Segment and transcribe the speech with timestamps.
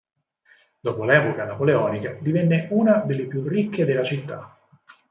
[0.79, 4.57] Dopo l'epoca napoleonica, divenne una delle più ricche della città.